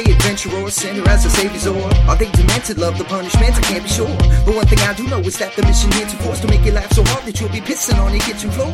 Are 0.00 0.02
they 0.02 0.12
adventurers, 0.12 0.76
sinner 0.76 1.06
as 1.10 1.26
a 1.26 1.30
savior's 1.30 1.66
or 1.66 1.76
Are 2.08 2.16
they 2.16 2.30
demented, 2.30 2.78
love 2.78 2.96
the 2.96 3.04
punishment? 3.04 3.54
I 3.54 3.60
can't 3.60 3.82
be 3.82 3.90
sure. 3.90 4.16
But 4.46 4.54
one 4.54 4.66
thing 4.66 4.78
I 4.78 4.94
do 4.94 5.06
know 5.06 5.18
is 5.18 5.38
that 5.38 5.54
the 5.56 5.62
mission 5.62 5.92
here 5.92 6.06
to 6.06 6.16
force 6.16 6.40
to 6.40 6.48
make 6.48 6.64
you 6.64 6.72
laugh 6.72 6.90
so 6.94 7.04
hard 7.04 7.26
that 7.26 7.38
you'll 7.38 7.50
be 7.50 7.60
pissing 7.60 8.02
on 8.02 8.10
your 8.10 8.22
kitchen 8.22 8.50
floor. 8.50 8.72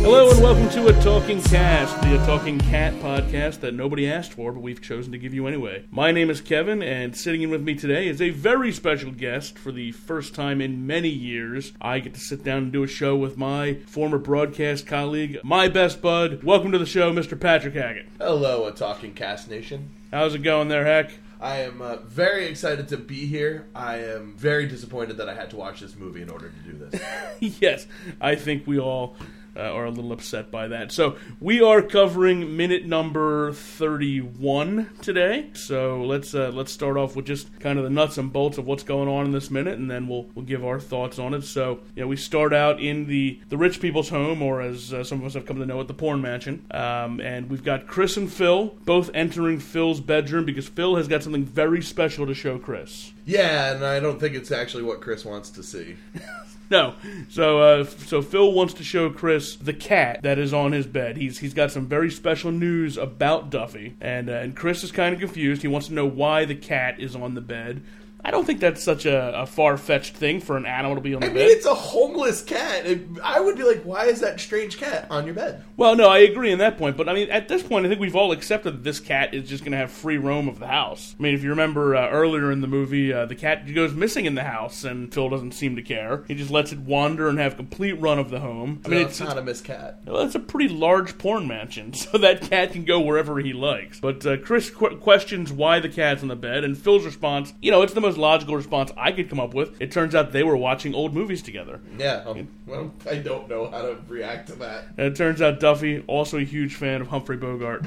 Hello 0.00 0.30
and 0.30 0.40
welcome 0.40 0.70
to 0.70 0.86
a 0.86 1.02
Talking 1.02 1.42
Cast, 1.42 2.00
the 2.00 2.14
A 2.14 2.24
Talking 2.24 2.58
Cat 2.58 2.94
podcast 3.02 3.60
that 3.60 3.74
nobody 3.74 4.10
asked 4.10 4.32
for, 4.32 4.50
but 4.50 4.62
we've 4.62 4.80
chosen 4.80 5.12
to 5.12 5.18
give 5.18 5.34
you 5.34 5.46
anyway. 5.46 5.84
My 5.90 6.10
name 6.10 6.30
is 6.30 6.40
Kevin, 6.40 6.82
and 6.82 7.14
sitting 7.14 7.42
in 7.42 7.50
with 7.50 7.60
me 7.60 7.74
today 7.74 8.08
is 8.08 8.22
a 8.22 8.30
very 8.30 8.72
special 8.72 9.10
guest 9.10 9.58
for 9.58 9.72
the 9.72 9.92
first 9.92 10.34
time 10.34 10.62
in 10.62 10.86
many 10.86 11.10
years. 11.10 11.74
I 11.82 11.98
get 11.98 12.14
to 12.14 12.20
sit 12.20 12.42
down 12.42 12.62
and 12.62 12.72
do 12.72 12.82
a 12.82 12.88
show 12.88 13.14
with 13.14 13.36
my 13.36 13.74
former 13.86 14.16
broadcast 14.16 14.86
colleague, 14.86 15.38
my 15.44 15.68
best 15.68 16.00
bud. 16.00 16.42
Welcome 16.42 16.72
to 16.72 16.78
the 16.78 16.86
show, 16.86 17.12
Mr. 17.12 17.38
Patrick 17.38 17.74
Hackett. 17.74 18.08
Hello, 18.18 18.64
a 18.64 18.72
talking 18.72 19.12
cast 19.12 19.50
nation. 19.50 19.90
How's 20.12 20.34
it 20.34 20.42
going 20.42 20.66
there, 20.66 20.84
Heck? 20.84 21.12
I 21.40 21.58
am 21.58 21.80
uh, 21.80 21.98
very 21.98 22.46
excited 22.46 22.88
to 22.88 22.96
be 22.96 23.26
here. 23.26 23.68
I 23.76 23.98
am 23.98 24.36
very 24.36 24.66
disappointed 24.66 25.18
that 25.18 25.28
I 25.28 25.34
had 25.34 25.50
to 25.50 25.56
watch 25.56 25.78
this 25.78 25.94
movie 25.94 26.20
in 26.20 26.28
order 26.28 26.50
to 26.50 26.72
do 26.72 26.76
this. 26.76 27.00
yes, 27.60 27.86
I 28.20 28.34
think 28.34 28.66
we 28.66 28.80
all 28.80 29.14
uh, 29.60 29.74
are 29.74 29.84
a 29.84 29.90
little 29.90 30.12
upset 30.12 30.50
by 30.50 30.68
that. 30.68 30.90
So 30.90 31.16
we 31.40 31.60
are 31.60 31.82
covering 31.82 32.56
minute 32.56 32.86
number 32.86 33.52
thirty-one 33.52 34.88
today. 35.02 35.50
So 35.52 36.02
let's 36.02 36.34
uh, 36.34 36.50
let's 36.54 36.72
start 36.72 36.96
off 36.96 37.14
with 37.14 37.26
just 37.26 37.60
kind 37.60 37.78
of 37.78 37.84
the 37.84 37.90
nuts 37.90 38.16
and 38.18 38.32
bolts 38.32 38.58
of 38.58 38.66
what's 38.66 38.82
going 38.82 39.08
on 39.08 39.26
in 39.26 39.32
this 39.32 39.50
minute, 39.50 39.78
and 39.78 39.90
then 39.90 40.08
we'll 40.08 40.26
we'll 40.34 40.46
give 40.46 40.64
our 40.64 40.80
thoughts 40.80 41.18
on 41.18 41.34
it. 41.34 41.42
So 41.42 41.80
yeah, 41.94 42.06
we 42.06 42.16
start 42.16 42.54
out 42.54 42.80
in 42.80 43.06
the 43.06 43.40
the 43.50 43.58
rich 43.58 43.80
people's 43.80 44.08
home, 44.08 44.42
or 44.42 44.62
as 44.62 44.92
uh, 44.92 45.04
some 45.04 45.20
of 45.20 45.26
us 45.26 45.34
have 45.34 45.46
come 45.46 45.58
to 45.58 45.66
know 45.66 45.80
it, 45.80 45.88
the 45.88 45.94
porn 45.94 46.22
mansion. 46.22 46.64
Um, 46.70 47.20
and 47.20 47.50
we've 47.50 47.64
got 47.64 47.86
Chris 47.86 48.16
and 48.16 48.32
Phil 48.32 48.74
both 48.84 49.10
entering 49.12 49.60
Phil's 49.60 50.00
bedroom 50.00 50.44
because 50.44 50.68
Phil 50.68 50.96
has 50.96 51.08
got 51.08 51.22
something 51.22 51.44
very 51.44 51.82
special 51.82 52.26
to 52.26 52.34
show 52.34 52.58
Chris. 52.58 53.12
Yeah, 53.30 53.72
and 53.74 53.84
I 53.84 54.00
don't 54.00 54.18
think 54.18 54.34
it's 54.34 54.50
actually 54.50 54.82
what 54.82 55.00
Chris 55.00 55.24
wants 55.24 55.50
to 55.50 55.62
see. 55.62 55.96
No. 56.70 56.94
So 57.28 57.60
uh, 57.60 57.84
so 57.84 58.22
Phil 58.22 58.52
wants 58.52 58.74
to 58.74 58.84
show 58.84 59.10
Chris 59.10 59.56
the 59.56 59.72
cat 59.72 60.22
that 60.22 60.38
is 60.38 60.54
on 60.54 60.70
his 60.70 60.86
bed. 60.86 61.16
He's 61.16 61.38
he's 61.40 61.52
got 61.52 61.72
some 61.72 61.86
very 61.86 62.12
special 62.12 62.52
news 62.52 62.96
about 62.96 63.50
Duffy, 63.50 63.96
and 64.00 64.30
uh, 64.30 64.34
and 64.34 64.54
Chris 64.54 64.84
is 64.84 64.92
kind 64.92 65.12
of 65.12 65.18
confused. 65.18 65.62
He 65.62 65.68
wants 65.68 65.88
to 65.88 65.94
know 65.94 66.06
why 66.06 66.44
the 66.44 66.54
cat 66.54 67.00
is 67.00 67.16
on 67.16 67.34
the 67.34 67.40
bed. 67.40 67.82
I 68.24 68.30
don't 68.30 68.44
think 68.44 68.60
that's 68.60 68.82
such 68.82 69.06
a, 69.06 69.40
a 69.42 69.46
far 69.46 69.76
fetched 69.76 70.14
thing 70.16 70.40
for 70.40 70.56
an 70.56 70.66
animal 70.66 70.94
to 70.96 71.00
be 71.00 71.14
on 71.14 71.20
the 71.20 71.26
I 71.26 71.30
mean, 71.30 71.38
bed. 71.38 71.48
it's 71.50 71.66
a 71.66 71.74
homeless 71.74 72.42
cat. 72.42 72.86
It- 72.86 73.00
I 73.22 73.40
would 73.40 73.56
be 73.56 73.62
like, 73.64 73.82
why 73.82 74.04
is 74.06 74.20
that 74.20 74.40
strange 74.40 74.76
cat 74.78 75.06
on 75.10 75.24
your 75.24 75.34
bed? 75.34 75.64
Well, 75.76 75.96
no, 75.96 76.08
I 76.08 76.18
agree 76.18 76.50
in 76.52 76.58
that 76.58 76.76
point, 76.78 76.96
but 76.96 77.08
I 77.08 77.14
mean, 77.14 77.30
at 77.30 77.48
this 77.48 77.62
point, 77.62 77.86
I 77.86 77.88
think 77.88 78.00
we've 78.00 78.16
all 78.16 78.32
accepted 78.32 78.72
that 78.74 78.84
this 78.84 79.00
cat 79.00 79.32
is 79.34 79.48
just 79.48 79.64
going 79.64 79.72
to 79.72 79.78
have 79.78 79.90
free 79.90 80.18
roam 80.18 80.48
of 80.48 80.58
the 80.58 80.66
house. 80.66 81.14
I 81.18 81.22
mean, 81.22 81.34
if 81.34 81.42
you 81.42 81.50
remember 81.50 81.96
uh, 81.96 82.08
earlier 82.10 82.50
in 82.52 82.60
the 82.60 82.66
movie, 82.66 83.12
uh, 83.12 83.24
the 83.26 83.34
cat 83.34 83.72
goes 83.74 83.92
missing 83.94 84.26
in 84.26 84.34
the 84.34 84.44
house, 84.44 84.84
and 84.84 85.12
Phil 85.12 85.28
doesn't 85.30 85.52
seem 85.52 85.76
to 85.76 85.82
care. 85.82 86.24
He 86.28 86.34
just 86.34 86.50
lets 86.50 86.72
it 86.72 86.78
wander 86.80 87.28
and 87.28 87.38
have 87.38 87.56
complete 87.56 87.92
run 88.00 88.18
of 88.18 88.30
the 88.30 88.40
home. 88.40 88.82
I 88.84 88.88
mean, 88.88 89.00
No, 89.00 89.06
it's, 89.06 89.20
it's 89.20 89.28
not 89.28 89.38
a 89.38 89.42
miss 89.42 89.60
cat. 89.60 90.00
Well, 90.06 90.20
it's 90.22 90.34
a 90.34 90.40
pretty 90.40 90.68
large 90.68 91.16
porn 91.18 91.48
mansion, 91.48 91.92
so 91.94 92.18
that 92.18 92.42
cat 92.42 92.72
can 92.72 92.84
go 92.84 93.00
wherever 93.00 93.38
he 93.40 93.52
likes. 93.52 93.98
But 94.00 94.24
uh, 94.26 94.36
Chris 94.38 94.68
qu- 94.70 94.96
questions 94.98 95.50
why 95.52 95.80
the 95.80 95.88
cat's 95.88 96.22
on 96.22 96.28
the 96.28 96.36
bed, 96.36 96.64
and 96.64 96.76
Phil's 96.76 97.04
response, 97.06 97.52
you 97.62 97.70
know, 97.70 97.82
it's 97.82 97.94
the 97.94 98.00
most 98.00 98.09
logical 98.16 98.56
response 98.56 98.92
I 98.96 99.12
could 99.12 99.28
come 99.28 99.40
up 99.40 99.54
with. 99.54 99.80
It 99.80 99.92
turns 99.92 100.14
out 100.14 100.32
they 100.32 100.42
were 100.42 100.56
watching 100.56 100.94
old 100.94 101.14
movies 101.14 101.42
together. 101.42 101.80
Yeah, 101.98 102.22
um, 102.26 102.48
well, 102.66 102.92
I 103.08 103.16
don't 103.16 103.48
know 103.48 103.70
how 103.70 103.82
to 103.82 103.98
react 104.08 104.48
to 104.48 104.54
that. 104.56 104.84
And 104.96 105.06
it 105.06 105.16
turns 105.16 105.42
out 105.42 105.60
Duffy, 105.60 106.02
also 106.06 106.38
a 106.38 106.44
huge 106.44 106.74
fan 106.74 107.00
of 107.00 107.08
Humphrey 107.08 107.36
Bogart, 107.36 107.84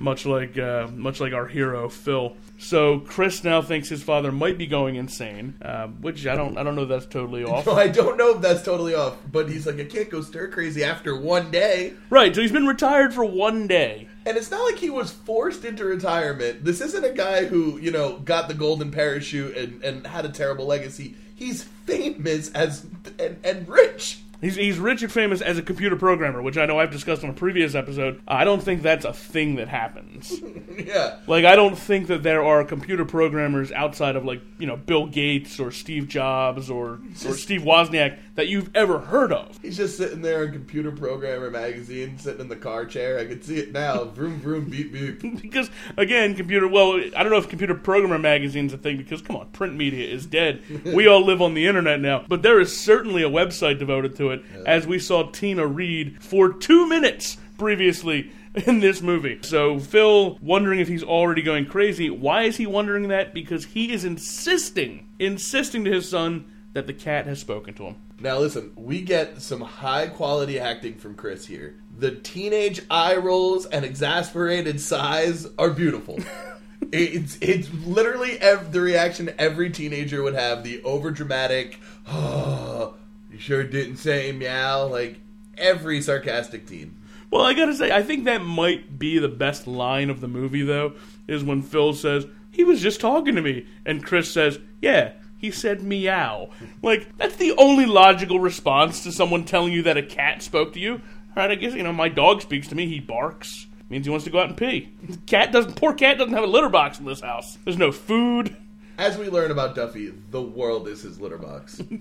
much 0.00 0.26
like 0.26 0.58
uh, 0.58 0.88
much 0.94 1.20
like 1.20 1.32
our 1.32 1.46
hero 1.46 1.88
Phil. 1.88 2.36
So 2.58 3.00
Chris 3.00 3.42
now 3.42 3.60
thinks 3.60 3.88
his 3.88 4.02
father 4.02 4.30
might 4.30 4.56
be 4.56 4.66
going 4.66 4.94
insane, 4.94 5.54
uh, 5.62 5.88
which 5.88 6.26
I 6.26 6.36
don't 6.36 6.56
I 6.56 6.62
don't 6.62 6.76
know 6.76 6.82
if 6.82 6.88
that's 6.88 7.06
totally 7.06 7.44
off. 7.44 7.66
No, 7.66 7.72
I 7.74 7.88
don't 7.88 8.16
know 8.16 8.36
if 8.36 8.40
that's 8.40 8.62
totally 8.62 8.94
off, 8.94 9.16
but 9.30 9.48
he's 9.48 9.66
like, 9.66 9.80
I 9.80 9.84
can't 9.84 10.10
go 10.10 10.20
stir 10.22 10.48
crazy 10.48 10.84
after 10.84 11.18
one 11.18 11.50
day. 11.50 11.94
Right, 12.10 12.34
so 12.34 12.40
he's 12.40 12.52
been 12.52 12.66
retired 12.66 13.14
for 13.14 13.24
one 13.24 13.66
day. 13.66 14.08
And 14.24 14.36
it's 14.36 14.50
not 14.50 14.62
like 14.70 14.78
he 14.78 14.90
was 14.90 15.10
forced 15.10 15.64
into 15.64 15.84
retirement. 15.84 16.64
This 16.64 16.80
isn't 16.80 17.04
a 17.04 17.12
guy 17.12 17.44
who, 17.44 17.78
you 17.78 17.90
know, 17.90 18.18
got 18.18 18.48
the 18.48 18.54
golden 18.54 18.90
parachute 18.90 19.56
and, 19.56 19.82
and 19.82 20.06
had 20.06 20.24
a 20.24 20.28
terrible 20.30 20.66
legacy. 20.66 21.16
He's 21.34 21.64
famous 21.64 22.50
as 22.52 22.86
and, 23.18 23.38
and 23.44 23.68
rich. 23.68 24.20
He's, 24.42 24.56
he's 24.56 24.76
rich 24.78 25.02
and 25.02 25.12
famous 25.12 25.40
as 25.40 25.56
a 25.56 25.62
computer 25.62 25.94
programmer, 25.94 26.42
which 26.42 26.58
I 26.58 26.66
know 26.66 26.76
I've 26.80 26.90
discussed 26.90 27.22
on 27.22 27.30
a 27.30 27.32
previous 27.32 27.76
episode. 27.76 28.20
I 28.26 28.42
don't 28.42 28.60
think 28.60 28.82
that's 28.82 29.04
a 29.04 29.12
thing 29.12 29.56
that 29.56 29.68
happens. 29.68 30.32
Yeah. 30.72 31.18
like, 31.26 31.44
I 31.44 31.54
don't 31.54 31.76
think 31.76 32.06
that 32.06 32.22
there 32.22 32.42
are 32.42 32.64
computer 32.64 33.04
programmers 33.04 33.70
outside 33.72 34.16
of, 34.16 34.24
like, 34.24 34.40
you 34.58 34.66
know, 34.66 34.76
Bill 34.76 35.06
Gates 35.06 35.60
or 35.60 35.70
Steve 35.70 36.08
Jobs 36.08 36.70
or, 36.70 36.98
or 37.26 37.34
Steve 37.34 37.60
Wozniak 37.60 38.18
that 38.34 38.48
you've 38.48 38.74
ever 38.74 38.98
heard 38.98 39.32
of. 39.32 39.58
He's 39.60 39.76
just 39.76 39.96
sitting 39.96 40.22
there 40.22 40.44
in 40.44 40.52
Computer 40.52 40.90
Programmer 40.90 41.50
magazine, 41.50 42.18
sitting 42.18 42.40
in 42.40 42.48
the 42.48 42.56
car 42.56 42.86
chair. 42.86 43.18
I 43.18 43.26
can 43.26 43.42
see 43.42 43.58
it 43.58 43.72
now. 43.72 44.04
Vroom 44.04 44.40
vroom 44.40 44.64
beep 44.64 44.92
beep. 44.92 45.20
because 45.42 45.70
again, 45.96 46.34
computer. 46.34 46.66
Well, 46.66 47.00
I 47.16 47.22
don't 47.22 47.30
know 47.30 47.38
if 47.38 47.48
computer 47.48 47.74
programmer 47.74 48.18
magazine's 48.18 48.72
a 48.72 48.78
thing 48.78 48.96
because 48.96 49.20
come 49.20 49.36
on, 49.36 49.48
print 49.48 49.74
media 49.74 50.08
is 50.08 50.26
dead. 50.26 50.62
we 50.84 51.06
all 51.06 51.24
live 51.24 51.42
on 51.42 51.54
the 51.54 51.66
internet 51.66 52.00
now, 52.00 52.24
but 52.28 52.42
there 52.42 52.60
is 52.60 52.76
certainly 52.76 53.22
a 53.22 53.30
website 53.30 53.78
devoted 53.78 54.16
to 54.16 54.30
it. 54.30 54.42
As 54.66 54.86
we 54.86 54.98
saw 54.98 55.30
Tina 55.30 55.66
read 55.66 56.22
for 56.22 56.52
two 56.52 56.88
minutes 56.88 57.36
previously 57.58 58.32
in 58.66 58.80
this 58.80 59.00
movie. 59.00 59.38
So 59.42 59.78
Phil 59.78 60.38
wondering 60.42 60.80
if 60.80 60.88
he's 60.88 61.02
already 61.02 61.42
going 61.42 61.66
crazy. 61.66 62.10
Why 62.10 62.42
is 62.44 62.56
he 62.56 62.66
wondering 62.66 63.08
that? 63.08 63.34
Because 63.34 63.66
he 63.66 63.92
is 63.92 64.04
insisting, 64.04 65.06
insisting 65.18 65.84
to 65.84 65.92
his 65.92 66.08
son 66.08 66.44
that 66.72 66.86
the 66.86 66.92
cat 66.92 67.26
has 67.26 67.40
spoken 67.40 67.74
to 67.74 67.84
him. 67.84 67.96
Now 68.22 68.38
listen, 68.38 68.72
we 68.76 69.02
get 69.02 69.42
some 69.42 69.60
high 69.60 70.06
quality 70.06 70.58
acting 70.60 70.94
from 70.94 71.16
Chris 71.16 71.46
here. 71.46 71.74
The 71.98 72.12
teenage 72.12 72.80
eye 72.88 73.16
rolls 73.16 73.66
and 73.66 73.84
exasperated 73.84 74.80
sighs 74.80 75.48
are 75.58 75.70
beautiful. 75.70 76.20
it's 76.92 77.36
it's 77.40 77.68
literally 77.84 78.38
ev- 78.38 78.70
the 78.70 78.80
reaction 78.80 79.34
every 79.38 79.70
teenager 79.70 80.22
would 80.22 80.34
have. 80.34 80.62
The 80.62 80.78
overdramatic, 80.82 81.76
oh, 82.06 82.94
you 83.30 83.38
sure 83.38 83.64
didn't 83.64 83.96
say 83.96 84.30
meow. 84.30 84.86
Like 84.86 85.18
every 85.58 86.00
sarcastic 86.00 86.66
teen. 86.66 86.96
Well, 87.32 87.42
I 87.42 87.54
gotta 87.54 87.74
say, 87.74 87.90
I 87.90 88.02
think 88.02 88.26
that 88.26 88.44
might 88.44 89.00
be 89.00 89.18
the 89.18 89.28
best 89.28 89.66
line 89.66 90.10
of 90.10 90.20
the 90.20 90.28
movie, 90.28 90.62
though, 90.62 90.92
is 91.26 91.42
when 91.42 91.62
Phil 91.62 91.94
says, 91.94 92.26
he 92.50 92.62
was 92.62 92.82
just 92.82 93.00
talking 93.00 93.34
to 93.34 93.42
me, 93.42 93.66
and 93.86 94.04
Chris 94.04 94.30
says, 94.30 94.58
yeah, 94.82 95.12
he 95.42 95.50
said 95.50 95.82
meow. 95.82 96.48
Like, 96.82 97.14
that's 97.18 97.36
the 97.36 97.52
only 97.58 97.84
logical 97.84 98.40
response 98.40 99.02
to 99.02 99.12
someone 99.12 99.44
telling 99.44 99.74
you 99.74 99.82
that 99.82 99.98
a 99.98 100.02
cat 100.02 100.42
spoke 100.42 100.72
to 100.72 100.80
you. 100.80 101.02
Right, 101.36 101.50
I 101.50 101.56
guess, 101.56 101.74
you 101.74 101.82
know, 101.82 101.92
my 101.92 102.08
dog 102.08 102.40
speaks 102.42 102.68
to 102.68 102.74
me, 102.74 102.86
he 102.86 103.00
barks. 103.00 103.66
Means 103.90 104.06
he 104.06 104.10
wants 104.10 104.24
to 104.24 104.30
go 104.30 104.38
out 104.38 104.48
and 104.48 104.56
pee. 104.56 104.90
Cat 105.26 105.52
doesn't, 105.52 105.76
poor 105.76 105.92
cat 105.92 106.16
doesn't 106.16 106.32
have 106.32 106.44
a 106.44 106.46
litter 106.46 106.70
box 106.70 106.98
in 106.98 107.04
this 107.04 107.20
house. 107.20 107.58
There's 107.64 107.76
no 107.76 107.92
food. 107.92 108.56
As 108.96 109.18
we 109.18 109.28
learn 109.28 109.50
about 109.50 109.74
Duffy, 109.74 110.14
the 110.30 110.40
world 110.40 110.88
is 110.88 111.02
his 111.02 111.20
litter 111.20 111.38
box. 111.38 111.82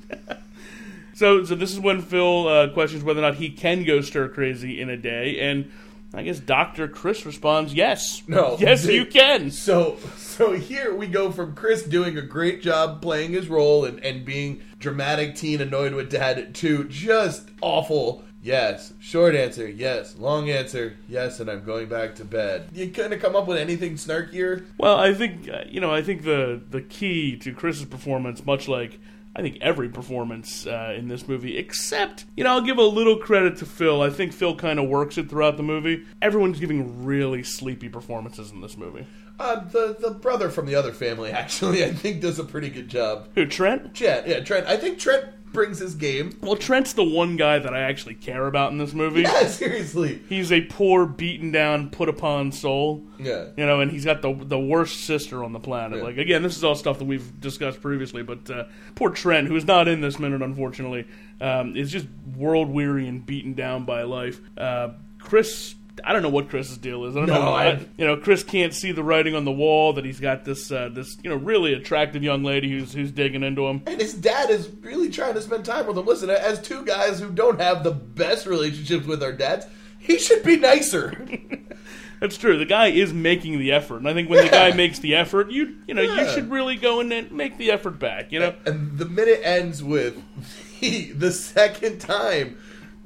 So, 1.13 1.43
so 1.43 1.55
this 1.55 1.71
is 1.71 1.79
when 1.79 2.01
Phil 2.01 2.47
uh, 2.47 2.69
questions 2.69 3.03
whether 3.03 3.19
or 3.19 3.23
not 3.23 3.35
he 3.35 3.49
can 3.49 3.83
go 3.83 4.01
stir 4.01 4.29
crazy 4.29 4.79
in 4.79 4.89
a 4.89 4.97
day, 4.97 5.39
and 5.39 5.69
I 6.13 6.24
guess 6.24 6.40
Doctor 6.40 6.88
Chris 6.88 7.25
responds, 7.25 7.74
"Yes, 7.74 8.24
No. 8.28 8.58
yes, 8.60 8.86
you 8.86 9.06
can." 9.08 9.52
So 9.52 9.98
so 10.18 10.54
here 10.54 10.94
we 10.94 11.08
go 11.08 11.31
from 11.31 11.56
Chris 11.56 11.84
doing 11.84 12.18
a 12.18 12.22
great 12.22 12.62
job 12.62 13.02
playing 13.02 13.31
his 13.31 13.48
role 13.48 13.86
and, 13.86 14.00
and 14.04 14.25
being 14.25 14.62
dramatic 14.80 15.36
teen 15.36 15.62
annoyed 15.62 15.94
with 15.94 16.12
dad 16.12 16.54
to 16.56 16.84
just 16.86 17.50
awful 17.62 18.24
Yes. 18.44 18.94
Short 19.00 19.36
answer, 19.36 19.69
yes. 19.69 20.16
Long 20.18 20.50
answer, 20.50 20.98
yes, 21.08 21.40
and 21.40 21.50
I'm 21.50 21.63
going 21.63 21.88
back 21.88 22.16
to 22.16 22.25
bed. 22.25 22.69
You 22.74 22.88
couldn't 22.90 23.12
have 23.12 23.22
come 23.22 23.36
up 23.36 23.48
with 23.48 23.58
anything 23.58 23.96
snarkier? 23.96 24.66
Well, 24.80 24.98
I 24.98 25.13
think 25.13 25.48
uh, 25.48 25.63
you 25.68 25.80
know. 25.80 25.92
I 25.94 26.02
think 26.02 26.24
the 26.24 26.60
the 26.69 26.81
key 26.81 27.38
to 27.38 27.54
Chris's 27.54 27.86
performance, 27.86 28.44
much 28.46 28.68
like 28.68 29.00
I 29.36 29.42
think 29.42 29.57
every 29.62 29.89
performance 29.89 30.68
uh, 30.68 30.94
in 30.98 31.07
this 31.07 31.28
movie, 31.28 31.57
except 31.57 32.25
you 32.36 32.44
know, 32.44 32.51
I'll 32.51 32.62
give 32.62 32.78
a 32.78 32.83
little 32.83 33.18
credit 33.18 33.57
to 33.57 33.66
Phil. 33.66 34.01
I 34.01 34.10
think 34.10 34.33
Phil 34.33 34.56
kind 34.56 34.80
of 34.80 34.89
works 34.89 35.18
it 35.18 35.30
throughout 35.30 35.57
the 35.57 35.63
movie. 35.63 36.06
Everyone's 36.22 36.60
giving 36.60 37.06
really 37.06 37.44
sleepy 37.44 37.89
performances 37.89 38.51
in 38.51 38.62
this 38.62 38.78
movie. 38.78 39.06
Uh, 39.39 39.63
the 39.69 39.95
the 40.00 40.12
brother 40.12 40.50
from 40.50 40.66
the 40.66 40.75
other 40.75 40.92
family 40.92 41.31
actually, 41.31 41.83
I 41.83 41.92
think, 41.92 42.22
does 42.22 42.39
a 42.39 42.44
pretty 42.44 42.69
good 42.69 42.89
job. 42.89 43.30
Who 43.36 43.45
Trent? 43.45 43.95
Trent, 43.95 44.28
yeah, 44.28 44.42
Trent. 44.42 44.68
I 44.68 44.78
think 44.78 45.00
Trent 45.00 45.25
brings 45.51 45.80
his 45.80 45.95
game. 45.95 46.38
Well, 46.42 46.56
Trent's 46.56 46.94
the 46.94 47.04
one 47.04 47.36
guy 47.36 47.60
that 47.60 47.74
I 47.74 47.81
actually 47.81 48.16
care 48.16 48.48
about 48.48 48.72
in 48.72 48.77
this 48.77 48.94
movie. 48.94 49.22
Yeah, 49.22 49.48
seriously. 49.48 50.22
He's 50.30 50.51
a 50.51 50.62
poor, 50.62 51.06
beaten 51.06 51.51
down, 51.51 51.89
put 51.89 52.10
upon 52.10 52.51
soul. 52.51 53.04
Yeah. 53.19 53.48
You 53.57 53.66
know, 53.66 53.81
and 53.81 53.92
he's 53.92 54.06
got 54.06 54.22
the 54.22 54.34
the 54.34 54.60
worst 54.60 55.01
sister 55.01 55.44
on 55.44 55.54
the 55.54 55.60
planet. 55.60 56.00
Yeah. 56.00 56.04
Like 56.06 56.18
again, 56.18 56.44
this 56.44 56.57
is 56.57 56.63
all 56.63 56.75
stuff 56.75 57.00
that 57.00 57.06
we've 57.06 57.39
discussed 57.39 57.81
previously. 57.81 58.24
But 58.24 58.50
uh, 58.50 58.66
poor 58.95 59.12
Trent, 59.21 59.47
who 59.47 59.56
is 59.56 59.65
not 59.65 59.88
in 59.88 60.01
this 60.01 60.18
minute, 60.19 60.41
unfortunately, 60.41 61.06
um, 61.39 61.75
is 61.75 61.91
just 61.91 62.07
world 62.35 62.69
weary 62.69 63.07
and 63.07 63.25
beaten 63.25 63.53
down 63.53 63.85
by 63.85 64.03
life. 64.03 64.39
Uh, 64.57 64.89
Chris. 65.19 65.75
I 66.06 66.13
don't 66.13 66.23
know 66.23 66.29
what 66.29 66.50
Chris's 66.50 66.77
deal 66.77 67.03
is. 67.06 67.15
I 67.15 67.19
don't 67.19 67.27
No, 67.27 67.41
know. 67.45 67.53
I- 67.53 67.85
You 67.97 68.07
know, 68.07 68.15
Chris 68.18 68.44
can't 68.44 68.73
see 68.73 68.91
the 68.91 69.03
writing 69.03 69.35
on 69.35 69.44
the 69.45 69.51
wall 69.51 69.94
that 69.94 70.06
he's 70.06 70.19
got 70.21 70.45
this 70.45 70.71
uh, 70.71 70.89
this 70.91 71.18
you 71.23 71.29
know 71.29 71.35
really 71.35 71.73
attractive 71.73 72.23
young 72.23 72.44
lady 72.44 72.69
who's 72.71 72.94
who's 72.94 73.12
digging 73.12 73.44
into 73.44 73.68
him. 73.68 73.83
And 73.85 74.01
his 74.01 74.13
dad 74.13 74.50
is 74.50 74.68
really 74.81 75.09
trying 75.09 75.33
to 75.35 75.41
spend 75.41 75.65
time 75.65 75.85
with 75.85 75.97
him. 75.97 76.06
Listen, 76.06 76.29
as 76.31 76.59
two 76.62 76.83
guys 76.85 77.19
who 77.19 77.29
don't 77.29 77.59
have 77.62 77.83
the 77.83 77.91
best 77.91 78.47
relationships 78.47 79.06
with 79.06 79.21
our 79.21 79.33
dads, 79.33 79.65
he 80.00 80.17
should 80.17 80.41
be 80.44 80.56
nicer. 80.57 81.12
That's 82.21 82.38
true. 82.38 82.56
The 82.57 82.65
guy 82.68 82.88
is 82.89 83.12
making 83.12 83.57
the 83.57 83.71
effort, 83.71 83.97
and 83.97 84.07
I 84.07 84.13
think 84.13 84.29
when 84.29 84.45
the 84.45 84.51
guy 84.51 84.71
makes 84.73 85.00
the 85.00 85.15
effort, 85.15 85.50
you 85.51 85.75
you 85.88 85.95
know 85.95 86.03
you 86.03 86.13
Yeah. 86.13 86.27
should 86.31 86.51
really 86.51 86.75
go 86.75 87.00
in 87.00 87.12
and 87.12 87.31
make 87.31 87.57
the 87.57 87.71
effort 87.71 87.97
back. 88.00 88.31
You 88.31 88.39
know, 88.39 88.56
and 88.65 88.95
the 88.97 89.06
minute 89.06 89.41
ends 89.44 89.83
with 89.83 90.21
the, 90.79 91.12
the 91.13 91.31
second 91.31 92.00
time, 92.00 92.57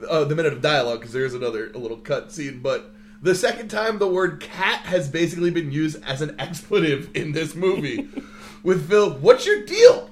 uh, 0.08 0.26
the 0.26 0.36
minute 0.36 0.52
of 0.52 0.62
dialogue, 0.62 1.00
because 1.00 1.14
there's 1.14 1.34
another 1.34 1.72
a 1.74 1.78
little 1.78 1.96
cut 1.98 2.30
scene, 2.34 2.60
but 2.62 2.94
the 3.22 3.34
second 3.34 3.70
time 3.70 4.00
the 4.00 4.08
word 4.08 4.42
cat 4.42 4.82
has 4.82 5.08
basically 5.10 5.50
been 5.50 5.72
used 5.72 6.04
as 6.04 6.22
an 6.22 6.36
expletive 6.40 7.10
in 7.16 7.32
this 7.32 7.56
movie. 7.56 8.10
with 8.64 8.90
Phil, 8.90 9.12
what's 9.12 9.46
your 9.46 9.64
deal? 9.66 10.12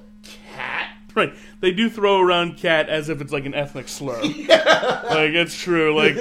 Right? 1.16 1.32
They 1.60 1.70
do 1.70 1.88
throw 1.88 2.20
around 2.20 2.56
cat 2.56 2.88
as 2.88 3.08
if 3.08 3.20
it's 3.20 3.32
like 3.32 3.46
an 3.46 3.54
ethnic 3.54 3.88
slur. 3.88 4.20
Like 5.04 5.30
it's 5.30 5.56
true. 5.56 5.94
Like, 5.94 6.16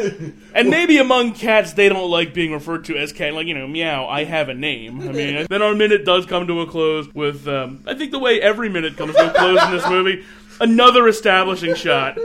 and 0.53 0.69
maybe 0.69 0.97
among 0.97 1.33
cats 1.33 1.73
they 1.73 1.89
don't 1.89 2.11
like 2.11 2.33
being 2.33 2.51
referred 2.51 2.85
to 2.85 2.97
as 2.97 3.11
cat. 3.11 3.33
Like 3.33 3.47
you 3.47 3.53
know, 3.55 3.67
meow. 3.67 4.05
I 4.05 4.23
have 4.25 4.49
a 4.49 4.53
name. 4.53 5.01
I 5.01 5.11
mean, 5.11 5.47
then 5.49 5.61
our 5.61 5.73
minute 5.73 6.05
does 6.05 6.25
come 6.25 6.45
to 6.47 6.61
a 6.61 6.67
close 6.67 7.11
with. 7.13 7.47
Um, 7.47 7.81
I 7.87 7.95
think 7.95 8.11
the 8.11 8.19
way 8.19 8.39
every 8.41 8.69
minute 8.69 8.95
comes 8.97 9.15
to 9.15 9.31
a 9.31 9.33
close 9.33 9.63
in 9.63 9.71
this 9.71 9.87
movie. 9.87 10.23
Another 10.59 11.07
establishing 11.07 11.73
shot. 11.75 12.17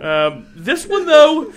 Um, 0.00 0.46
this 0.54 0.86
one 0.86 1.06
though, 1.06 1.52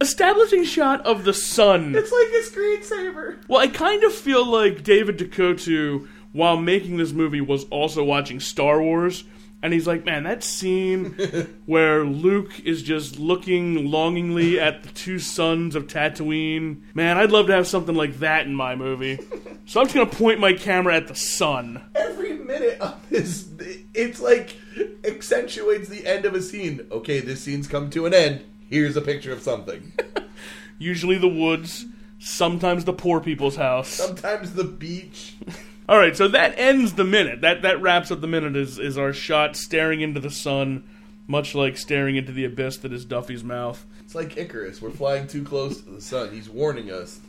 establishing 0.00 0.64
shot 0.64 1.04
of 1.04 1.24
the 1.24 1.34
sun. 1.34 1.94
It's 1.96 2.12
like 2.12 2.28
a 2.28 2.94
screensaver. 2.94 3.38
Well, 3.48 3.60
I 3.60 3.66
kind 3.66 4.04
of 4.04 4.12
feel 4.12 4.46
like 4.46 4.84
David 4.84 5.18
Duchovny, 5.18 6.06
while 6.32 6.56
making 6.56 6.98
this 6.98 7.12
movie, 7.12 7.40
was 7.40 7.64
also 7.64 8.04
watching 8.04 8.40
Star 8.40 8.80
Wars. 8.80 9.24
And 9.62 9.72
he's 9.72 9.86
like, 9.86 10.04
man, 10.04 10.24
that 10.24 10.42
scene 10.42 11.12
where 11.66 12.04
Luke 12.04 12.60
is 12.64 12.82
just 12.82 13.18
looking 13.18 13.90
longingly 13.90 14.58
at 14.58 14.82
the 14.82 14.88
two 14.88 15.20
suns 15.20 15.76
of 15.76 15.86
Tatooine. 15.86 16.82
Man, 16.94 17.16
I'd 17.16 17.30
love 17.30 17.46
to 17.46 17.54
have 17.54 17.68
something 17.68 17.94
like 17.94 18.18
that 18.18 18.44
in 18.46 18.56
my 18.56 18.74
movie. 18.74 19.20
So 19.66 19.80
I'm 19.80 19.86
just 19.86 19.94
going 19.94 20.10
to 20.10 20.16
point 20.16 20.40
my 20.40 20.52
camera 20.52 20.96
at 20.96 21.06
the 21.06 21.14
sun. 21.14 21.80
Every 21.94 22.32
minute 22.32 22.80
of 22.80 23.08
this, 23.08 23.48
it's 23.94 24.20
like 24.20 24.56
accentuates 25.04 25.88
the 25.88 26.06
end 26.06 26.24
of 26.24 26.34
a 26.34 26.42
scene. 26.42 26.86
Okay, 26.90 27.20
this 27.20 27.42
scene's 27.42 27.68
come 27.68 27.88
to 27.90 28.06
an 28.06 28.12
end. 28.12 28.44
Here's 28.68 28.96
a 28.96 29.00
picture 29.00 29.32
of 29.32 29.42
something. 29.42 29.92
Usually 30.78 31.18
the 31.18 31.28
woods, 31.28 31.86
sometimes 32.18 32.84
the 32.84 32.92
poor 32.92 33.20
people's 33.20 33.56
house. 33.56 33.88
Sometimes 33.88 34.54
the 34.54 34.64
beach. 34.64 35.36
All 35.88 35.98
right, 35.98 36.16
so 36.16 36.28
that 36.28 36.58
ends 36.58 36.94
the 36.94 37.04
minute. 37.04 37.40
That 37.40 37.62
that 37.62 37.82
wraps 37.82 38.10
up 38.10 38.20
the 38.20 38.26
minute. 38.26 38.56
Is 38.56 38.78
is 38.78 38.96
our 38.96 39.12
shot 39.12 39.56
staring 39.56 40.00
into 40.00 40.20
the 40.20 40.30
sun, 40.30 40.84
much 41.26 41.54
like 41.54 41.76
staring 41.76 42.16
into 42.16 42.32
the 42.32 42.44
abyss 42.44 42.78
that 42.78 42.92
is 42.92 43.04
Duffy's 43.04 43.42
mouth. 43.42 43.84
It's 44.04 44.14
like 44.14 44.36
Icarus. 44.36 44.80
We're 44.80 44.90
flying 44.90 45.26
too 45.26 45.42
close 45.42 45.80
to 45.80 45.90
the 45.90 46.00
sun. 46.00 46.32
He's 46.32 46.48
warning 46.48 46.90
us. 46.90 47.20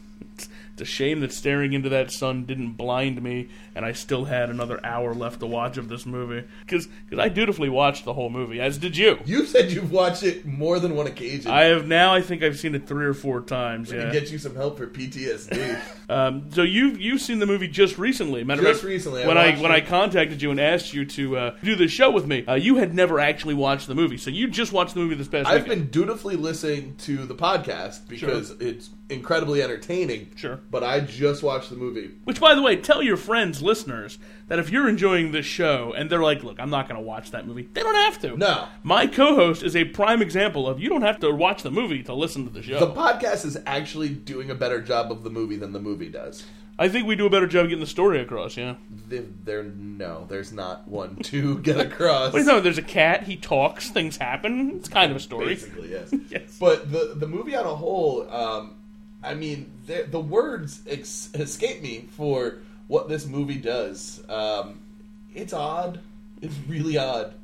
It's 0.73 0.81
a 0.81 0.85
shame 0.85 1.19
that 1.19 1.31
staring 1.31 1.73
into 1.73 1.87
that 1.89 2.11
sun 2.11 2.45
didn't 2.45 2.71
blind 2.71 3.21
me, 3.21 3.49
and 3.75 3.85
I 3.85 3.91
still 3.91 4.25
had 4.25 4.49
another 4.49 4.83
hour 4.83 5.13
left 5.13 5.39
to 5.41 5.45
watch 5.45 5.77
of 5.77 5.87
this 5.87 6.03
movie. 6.07 6.47
Because 6.65 6.87
I 7.15 7.29
dutifully 7.29 7.69
watched 7.69 8.05
the 8.05 8.13
whole 8.13 8.31
movie, 8.31 8.59
as 8.59 8.79
did 8.79 8.97
you. 8.97 9.19
You 9.23 9.45
said 9.45 9.71
you've 9.71 9.91
watched 9.91 10.23
it 10.23 10.45
more 10.47 10.79
than 10.79 10.95
one 10.95 11.05
occasion. 11.05 11.51
I 11.51 11.65
have 11.65 11.85
now. 11.87 12.11
I 12.15 12.21
think 12.21 12.41
I've 12.41 12.57
seen 12.57 12.73
it 12.73 12.87
three 12.87 13.05
or 13.05 13.13
four 13.13 13.41
times. 13.41 13.91
I'm 13.91 13.99
gonna 13.99 14.11
Yeah. 14.13 14.19
get 14.19 14.31
you 14.31 14.39
some 14.39 14.55
help 14.55 14.77
for 14.77 14.87
PTSD. 14.87 15.79
Um, 16.09 16.51
so 16.51 16.63
you've 16.63 16.99
you've 16.99 17.21
seen 17.21 17.39
the 17.39 17.45
movie 17.45 17.67
just 17.67 17.97
recently. 17.97 18.43
Matter 18.43 18.59
of 18.61 18.67
Just 18.67 18.81
fact, 18.81 18.89
recently, 18.89 19.23
I 19.23 19.27
when 19.27 19.37
I 19.37 19.49
watched 19.51 19.61
when 19.61 19.71
I 19.71 19.79
contacted 19.79 20.41
you 20.41 20.51
and 20.51 20.59
asked 20.59 20.93
you 20.93 21.05
to 21.05 21.37
uh, 21.37 21.55
do 21.63 21.75
the 21.75 21.87
show 21.87 22.11
with 22.11 22.27
me, 22.27 22.45
uh, 22.45 22.55
you 22.55 22.75
had 22.75 22.93
never 22.93 23.21
actually 23.21 23.53
watched 23.53 23.87
the 23.87 23.95
movie. 23.95 24.17
So 24.17 24.29
you 24.29 24.49
just 24.49 24.73
watched 24.73 24.95
the 24.95 24.99
movie 24.99 25.15
this 25.15 25.29
past 25.29 25.47
I've 25.47 25.63
weekend. 25.63 25.83
been 25.83 25.89
dutifully 25.91 26.35
listening 26.35 26.95
to 27.03 27.25
the 27.25 27.33
podcast 27.33 28.07
because 28.09 28.51
it's 28.59 28.89
incredibly 29.09 29.63
entertaining. 29.63 30.22
Sure. 30.35 30.59
But 30.71 30.83
I 30.83 30.99
just 30.99 31.43
watched 31.43 31.69
the 31.69 31.75
movie. 31.75 32.11
Which, 32.23 32.39
by 32.39 32.55
the 32.55 32.61
way, 32.61 32.75
tell 32.75 33.01
your 33.01 33.17
friends, 33.17 33.61
listeners, 33.61 34.17
that 34.47 34.59
if 34.59 34.69
you're 34.69 34.89
enjoying 34.89 35.31
this 35.31 35.45
show 35.45 35.93
and 35.95 36.09
they're 36.09 36.21
like, 36.21 36.43
"Look, 36.43 36.59
I'm 36.59 36.69
not 36.69 36.87
going 36.87 36.99
to 36.99 37.05
watch 37.05 37.31
that 37.31 37.47
movie," 37.47 37.69
they 37.73 37.81
don't 37.81 37.95
have 37.95 38.19
to. 38.21 38.37
No. 38.37 38.67
My 38.83 39.07
co-host 39.07 39.63
is 39.63 39.75
a 39.75 39.85
prime 39.85 40.21
example 40.21 40.67
of 40.67 40.79
you 40.79 40.89
don't 40.89 41.01
have 41.01 41.19
to 41.21 41.31
watch 41.31 41.63
the 41.63 41.71
movie 41.71 42.03
to 42.03 42.13
listen 42.13 42.45
to 42.45 42.51
the 42.51 42.61
show. 42.61 42.79
The 42.79 42.91
podcast 42.91 43.45
is 43.45 43.57
actually 43.65 44.09
doing 44.09 44.49
a 44.49 44.55
better 44.55 44.81
job 44.81 45.11
of 45.11 45.23
the 45.23 45.29
movie 45.29 45.57
than 45.57 45.71
the 45.73 45.79
movie 45.79 46.09
does. 46.09 46.43
I 46.77 46.89
think 46.89 47.05
we 47.05 47.15
do 47.15 47.27
a 47.27 47.29
better 47.29 47.45
job 47.45 47.67
getting 47.67 47.79
the 47.79 47.85
story 47.85 48.19
across. 48.19 48.57
Yeah. 48.57 48.75
There, 48.89 49.25
there 49.43 49.63
no, 49.63 50.25
there's 50.27 50.51
not 50.51 50.87
one 50.87 51.17
to 51.17 51.59
get 51.61 51.79
across. 51.79 52.33
You 52.33 52.43
know? 52.43 52.59
There's 52.59 52.79
a 52.79 52.83
cat. 52.83 53.23
He 53.23 53.35
talks. 53.35 53.91
Things 53.91 54.17
happen. 54.17 54.71
It's 54.77 54.89
kind 54.89 55.11
of 55.11 55.17
a 55.17 55.19
story. 55.19 55.47
Basically, 55.49 55.91
yes. 55.91 56.13
Yes. 56.29 56.57
But 56.59 56.91
the 56.91 57.13
the 57.15 57.27
movie 57.27 57.55
on 57.55 57.65
a 57.65 57.75
whole, 57.75 58.27
um, 58.31 58.75
I 59.23 59.33
mean, 59.33 59.71
the, 59.85 60.19
words 60.19 60.81
ex- 60.87 61.29
escape 61.33 61.81
me 61.81 62.07
for 62.11 62.57
what 62.87 63.09
this 63.09 63.25
movie 63.25 63.57
does. 63.57 64.23
Um, 64.27 64.81
it's 65.33 65.53
odd. 65.53 65.99
It's 66.41 66.55
really 66.67 66.97
odd, 66.97 67.35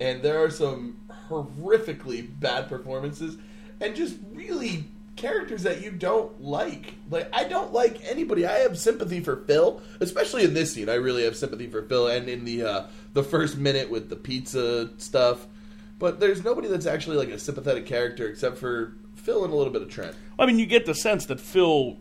and 0.00 0.22
there 0.22 0.42
are 0.42 0.50
some 0.50 0.98
horrifically 1.28 2.26
bad 2.40 2.68
performances, 2.68 3.36
and 3.78 3.94
just 3.94 4.16
really 4.32 4.84
characters 5.16 5.64
that 5.64 5.82
you 5.82 5.90
don't 5.90 6.42
like. 6.42 6.94
Like 7.10 7.28
I 7.32 7.44
don't 7.44 7.72
like 7.72 8.00
anybody. 8.04 8.46
I 8.46 8.60
have 8.60 8.78
sympathy 8.78 9.20
for 9.20 9.36
Phil, 9.36 9.82
especially 10.00 10.44
in 10.44 10.54
this 10.54 10.72
scene. 10.72 10.88
I 10.88 10.94
really 10.94 11.24
have 11.24 11.36
sympathy 11.36 11.66
for 11.66 11.82
Phil, 11.82 12.06
and 12.06 12.28
in 12.28 12.44
the 12.44 12.62
uh, 12.62 12.86
the 13.12 13.22
first 13.22 13.58
minute 13.58 13.90
with 13.90 14.08
the 14.08 14.16
pizza 14.16 14.90
stuff. 14.98 15.46
But 15.98 16.20
there's 16.20 16.44
nobody 16.44 16.68
that's 16.68 16.86
actually 16.86 17.16
like 17.16 17.30
a 17.30 17.38
sympathetic 17.38 17.86
character 17.86 18.28
except 18.28 18.58
for 18.58 18.94
Phil 19.26 19.44
and 19.44 19.52
a 19.52 19.56
little 19.56 19.72
bit 19.72 19.82
of 19.82 19.90
Trent. 19.90 20.14
I 20.38 20.46
mean, 20.46 20.60
you 20.60 20.66
get 20.66 20.86
the 20.86 20.94
sense 20.94 21.26
that 21.26 21.40
Phil, 21.40 21.98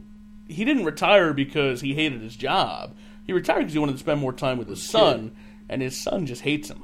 he 0.48 0.64
didn't 0.64 0.86
retire 0.86 1.34
because 1.34 1.82
he 1.82 1.96
hated 1.96 2.22
his 2.22 2.36
job. 2.36 2.96
He 3.26 3.34
retired 3.34 3.62
because 3.62 3.74
he 3.74 3.80
wanted 3.80 3.94
to 3.94 4.00
spend 4.00 4.22
more 4.22 4.32
time 4.32 4.60
with 4.60 4.70
his 4.70 4.88
son, 4.88 5.36
and 5.68 5.82
his 5.82 6.00
son 6.00 6.28
just 6.28 6.44
hates 6.44 6.70
him. 6.70 6.84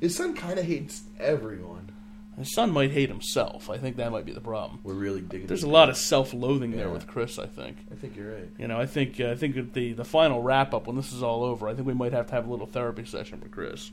His 0.00 0.16
son 0.16 0.34
kind 0.34 0.58
of 0.58 0.64
hates 0.64 1.04
everyone. 1.20 1.92
His 2.36 2.52
son 2.52 2.72
might 2.72 2.90
hate 2.90 3.10
himself. 3.10 3.70
I 3.70 3.76
think 3.76 3.96
that 3.96 4.10
might 4.10 4.24
be 4.24 4.32
the 4.32 4.40
problem. 4.40 4.80
We're 4.82 4.94
really 4.94 5.20
digging. 5.20 5.46
There's 5.46 5.62
a 5.62 5.68
lot 5.68 5.88
of 5.88 5.96
self-loathing 5.96 6.72
there 6.72 6.88
with 6.88 7.06
Chris. 7.06 7.38
I 7.38 7.46
think. 7.46 7.76
I 7.92 7.94
think 7.94 8.16
you're 8.16 8.32
right. 8.32 8.50
You 8.58 8.66
know, 8.66 8.80
I 8.80 8.86
think 8.86 9.20
uh, 9.20 9.30
I 9.30 9.36
think 9.36 9.72
the 9.74 9.92
the 9.92 10.04
final 10.04 10.42
wrap 10.42 10.74
up 10.74 10.88
when 10.88 10.96
this 10.96 11.12
is 11.12 11.22
all 11.22 11.44
over, 11.44 11.68
I 11.68 11.74
think 11.74 11.86
we 11.86 11.94
might 11.94 12.12
have 12.12 12.26
to 12.28 12.32
have 12.32 12.48
a 12.48 12.50
little 12.50 12.66
therapy 12.66 13.04
session 13.04 13.40
with 13.40 13.52
Chris. 13.52 13.92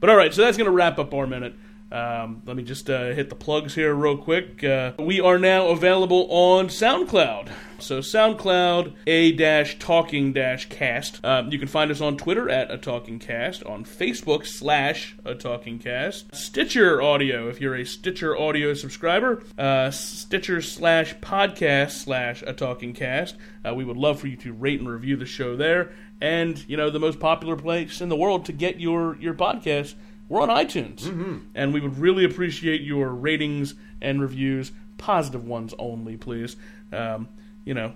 But 0.00 0.10
all 0.10 0.16
right, 0.16 0.34
so 0.34 0.42
that's 0.42 0.58
going 0.58 0.66
to 0.66 0.72
wrap 0.72 0.98
up 0.98 1.14
our 1.14 1.26
minute. 1.26 1.54
Um, 1.92 2.42
let 2.44 2.56
me 2.56 2.62
just 2.62 2.90
uh, 2.90 3.12
hit 3.12 3.28
the 3.28 3.36
plugs 3.36 3.74
here 3.74 3.94
real 3.94 4.16
quick. 4.16 4.64
Uh, 4.64 4.92
we 4.98 5.20
are 5.20 5.38
now 5.38 5.68
available 5.68 6.26
on 6.30 6.66
SoundCloud. 6.66 7.50
So 7.78 8.00
SoundCloud 8.00 8.94
a 9.06 9.32
talking 9.78 10.32
cast. 10.32 11.24
Um, 11.24 11.52
you 11.52 11.58
can 11.58 11.68
find 11.68 11.90
us 11.90 12.00
on 12.00 12.16
Twitter 12.16 12.48
at 12.48 12.70
a 12.70 12.78
talking 12.78 13.18
cast, 13.18 13.62
on 13.64 13.84
Facebook 13.84 14.46
slash 14.46 15.16
a 15.24 15.34
talking 15.34 15.78
cast, 15.78 16.34
Stitcher 16.34 17.02
Audio 17.02 17.48
if 17.48 17.60
you're 17.60 17.74
a 17.74 17.84
Stitcher 17.84 18.36
Audio 18.36 18.74
subscriber, 18.74 19.42
uh, 19.58 19.90
Stitcher 19.90 20.62
slash 20.62 21.14
podcast 21.16 21.90
slash 21.90 22.42
a 22.46 22.54
talking 22.54 22.94
cast. 22.94 23.36
Uh, 23.66 23.74
we 23.74 23.84
would 23.84 23.96
love 23.96 24.18
for 24.18 24.28
you 24.28 24.36
to 24.38 24.52
rate 24.52 24.80
and 24.80 24.88
review 24.88 25.16
the 25.16 25.26
show 25.26 25.56
there. 25.56 25.92
And 26.20 26.64
you 26.68 26.76
know 26.76 26.90
the 26.90 27.00
most 27.00 27.20
popular 27.20 27.56
place 27.56 28.00
in 28.00 28.08
the 28.08 28.16
world 28.16 28.46
to 28.46 28.52
get 28.52 28.80
your 28.80 29.16
your 29.20 29.34
podcast 29.34 29.94
we're 30.34 30.42
on 30.42 30.48
iTunes, 30.48 31.40
and 31.54 31.72
we 31.72 31.80
would 31.80 31.96
really 31.96 32.24
appreciate 32.24 32.80
your 32.80 33.08
ratings 33.10 33.74
and 34.02 34.20
reviews, 34.20 34.72
positive 34.98 35.46
ones 35.46 35.72
only, 35.78 36.16
please. 36.16 36.56
Um, 36.92 37.28
you 37.64 37.72
know, 37.72 37.94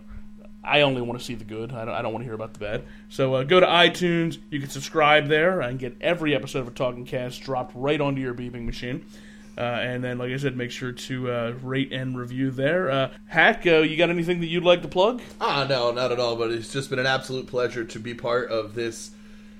I 0.62 0.82
only 0.82 1.02
want 1.02 1.18
to 1.18 1.24
see 1.24 1.34
the 1.34 1.44
good. 1.44 1.72
I 1.72 1.84
don't, 1.84 1.94
I 1.94 2.00
don't 2.00 2.12
want 2.12 2.22
to 2.22 2.26
hear 2.26 2.34
about 2.34 2.52
the 2.52 2.60
bad. 2.60 2.84
So 3.08 3.34
uh, 3.34 3.42
go 3.42 3.58
to 3.58 3.66
iTunes. 3.66 4.38
You 4.50 4.60
can 4.60 4.70
subscribe 4.70 5.26
there 5.26 5.60
and 5.60 5.80
get 5.80 5.96
every 6.00 6.32
episode 6.34 6.60
of 6.60 6.68
a 6.68 6.70
Talking 6.70 7.04
Cast 7.04 7.42
dropped 7.42 7.74
right 7.74 8.00
onto 8.00 8.20
your 8.20 8.34
beeping 8.34 8.64
machine. 8.66 9.04
Uh, 9.56 9.62
and 9.62 10.04
then, 10.04 10.18
like 10.18 10.30
I 10.30 10.36
said, 10.36 10.56
make 10.56 10.70
sure 10.70 10.92
to 10.92 11.32
uh, 11.32 11.54
rate 11.62 11.92
and 11.92 12.16
review 12.16 12.52
there. 12.52 12.88
Uh, 12.88 13.10
Hack, 13.26 13.66
uh, 13.66 13.78
you 13.78 13.96
got 13.96 14.10
anything 14.10 14.38
that 14.40 14.46
you'd 14.46 14.62
like 14.62 14.82
to 14.82 14.88
plug? 14.88 15.20
Ah, 15.40 15.66
no, 15.68 15.90
not 15.90 16.12
at 16.12 16.20
all. 16.20 16.36
But 16.36 16.52
it's 16.52 16.72
just 16.72 16.88
been 16.88 17.00
an 17.00 17.06
absolute 17.06 17.48
pleasure 17.48 17.84
to 17.84 17.98
be 17.98 18.14
part 18.14 18.48
of 18.50 18.76
this 18.76 19.10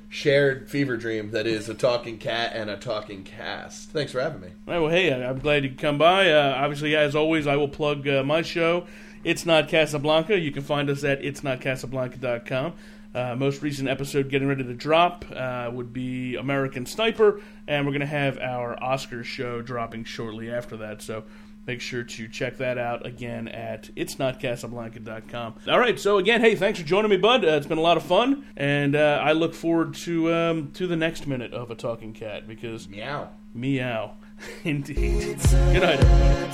shared 0.08 0.70
fever 0.70 0.96
dream 0.96 1.30
that 1.32 1.46
is 1.46 1.68
a 1.68 1.74
talking 1.74 2.18
cat 2.18 2.52
and 2.54 2.70
a 2.70 2.76
talking 2.76 3.24
cast. 3.24 3.90
Thanks 3.90 4.12
for 4.12 4.20
having 4.20 4.40
me. 4.40 4.48
Right, 4.66 4.78
well, 4.78 4.90
hey, 4.90 5.12
I'm 5.12 5.38
glad 5.38 5.64
you 5.64 5.70
could 5.70 5.78
come 5.78 5.98
by. 5.98 6.30
Uh, 6.30 6.54
obviously, 6.56 6.96
as 6.96 7.14
always, 7.14 7.46
I 7.46 7.56
will 7.56 7.68
plug 7.68 8.08
uh, 8.08 8.22
my 8.24 8.42
show. 8.42 8.86
It's 9.24 9.44
Not 9.44 9.68
Casablanca. 9.68 10.38
You 10.38 10.52
can 10.52 10.62
find 10.62 10.88
us 10.88 11.04
at 11.04 11.20
itsnotcasablanca.com. 11.20 12.72
Uh, 13.14 13.34
most 13.34 13.62
recent 13.62 13.88
episode 13.88 14.28
getting 14.28 14.48
ready 14.48 14.62
to 14.62 14.74
drop 14.74 15.24
uh, 15.34 15.70
would 15.72 15.92
be 15.92 16.36
American 16.36 16.84
Sniper, 16.86 17.40
and 17.66 17.86
we're 17.86 17.92
going 17.92 18.00
to 18.00 18.06
have 18.06 18.38
our 18.38 18.76
Oscars 18.76 19.24
show 19.24 19.62
dropping 19.62 20.04
shortly 20.04 20.50
after 20.50 20.76
that. 20.76 21.00
So 21.00 21.24
make 21.66 21.80
sure 21.80 22.02
to 22.02 22.28
check 22.28 22.58
that 22.58 22.78
out 22.78 23.06
again 23.06 23.48
at 23.48 23.84
itsnotcasablanca.com. 23.94 25.54
All 25.68 25.78
right, 25.78 25.98
so 25.98 26.18
again, 26.18 26.40
hey, 26.40 26.54
thanks 26.54 26.78
for 26.78 26.84
joining 26.84 27.10
me, 27.10 27.16
bud. 27.16 27.44
Uh, 27.44 27.48
it's 27.48 27.66
been 27.66 27.78
a 27.78 27.82
lot 27.82 27.96
of 27.96 28.02
fun, 28.02 28.44
and 28.56 28.94
uh, 28.94 29.20
I 29.22 29.32
look 29.32 29.54
forward 29.54 29.94
to 29.94 30.32
um, 30.32 30.70
to 30.72 30.86
the 30.86 30.96
next 30.96 31.26
minute 31.26 31.52
of 31.52 31.70
a 31.70 31.74
talking 31.74 32.12
cat 32.12 32.46
because 32.46 32.88
Meow. 32.88 33.30
Meow. 33.54 34.12
Indeed. 34.64 35.38
Good 35.40 35.82
night, 35.82 36.00
everybody. 36.00 36.48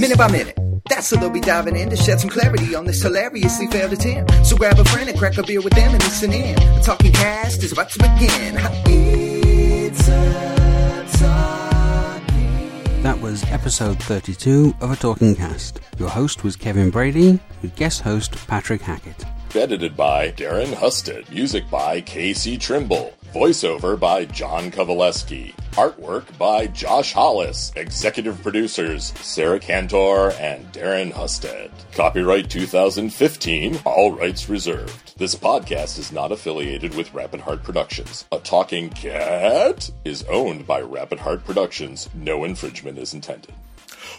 Minute 0.00 0.18
by 0.18 0.28
minute. 0.30 0.61
That's 1.02 1.10
so 1.10 1.16
they'll 1.16 1.30
be 1.30 1.40
diving 1.40 1.74
in 1.74 1.90
to 1.90 1.96
shed 1.96 2.20
some 2.20 2.30
clarity 2.30 2.76
on 2.76 2.84
this 2.84 3.02
hilariously 3.02 3.66
failed 3.66 3.92
attempt. 3.92 4.46
So 4.46 4.56
grab 4.56 4.78
a 4.78 4.84
friend 4.84 5.10
and 5.10 5.18
crack 5.18 5.36
a 5.36 5.42
beer 5.42 5.60
with 5.60 5.72
them 5.72 5.92
and 5.92 6.00
listen 6.00 6.32
in. 6.32 6.54
The 6.54 6.80
talking 6.80 7.10
cast 7.10 7.64
is 7.64 7.72
about 7.72 7.90
to 7.90 7.98
begin. 7.98 8.56
It's 8.86 10.06
a 10.06 11.04
talking 11.18 13.02
That 13.02 13.20
was 13.20 13.42
episode 13.50 14.00
32 14.00 14.76
of 14.80 14.92
A 14.92 14.94
Talking 14.94 15.34
Cast. 15.34 15.80
Your 15.98 16.08
host 16.08 16.44
was 16.44 16.54
Kevin 16.54 16.90
Brady, 16.90 17.40
with 17.62 17.74
guest 17.74 18.02
host 18.02 18.36
Patrick 18.46 18.82
Hackett. 18.82 19.24
Edited 19.56 19.96
by 19.96 20.30
Darren 20.30 20.72
Husted. 20.72 21.28
Music 21.30 21.68
by 21.68 22.00
Casey 22.00 22.56
Trimble. 22.56 23.12
Voiceover 23.34 23.98
by 23.98 24.24
John 24.26 24.70
Kovaleski. 24.70 25.52
Artwork 25.72 26.36
by 26.36 26.66
Josh 26.66 27.12
Hollis. 27.14 27.72
Executive 27.76 28.42
producers 28.42 29.12
Sarah 29.20 29.58
Cantor 29.58 30.32
and 30.32 30.70
Darren 30.72 31.10
Husted. 31.12 31.70
Copyright 31.92 32.50
2015. 32.50 33.80
All 33.86 34.12
rights 34.12 34.48
reserved. 34.48 35.18
This 35.18 35.34
podcast 35.34 35.98
is 35.98 36.12
not 36.12 36.30
affiliated 36.30 36.94
with 36.94 37.14
Rapid 37.14 37.40
Heart 37.40 37.62
Productions. 37.62 38.26
A 38.32 38.38
Talking 38.38 38.90
Cat 38.90 39.90
is 40.04 40.24
owned 40.24 40.66
by 40.66 40.80
Rapid 40.80 41.20
Heart 41.20 41.44
Productions. 41.44 42.08
No 42.14 42.44
infringement 42.44 42.98
is 42.98 43.14
intended. 43.14 43.54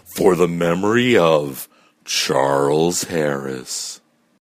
For 0.06 0.36
the 0.36 0.48
memory 0.48 1.16
of 1.16 1.70
Charles 2.04 3.04
Harris. 3.06 4.02